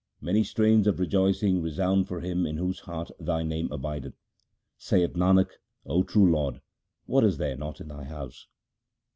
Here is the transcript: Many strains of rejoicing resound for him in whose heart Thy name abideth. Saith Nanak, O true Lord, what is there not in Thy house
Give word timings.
Many 0.19 0.43
strains 0.43 0.87
of 0.87 0.99
rejoicing 0.99 1.61
resound 1.61 2.07
for 2.07 2.21
him 2.21 2.43
in 2.47 2.57
whose 2.57 2.79
heart 2.79 3.11
Thy 3.19 3.43
name 3.43 3.71
abideth. 3.71 4.15
Saith 4.75 5.13
Nanak, 5.13 5.51
O 5.85 6.01
true 6.01 6.27
Lord, 6.31 6.59
what 7.05 7.23
is 7.23 7.37
there 7.37 7.55
not 7.55 7.79
in 7.79 7.89
Thy 7.89 8.05
house 8.05 8.47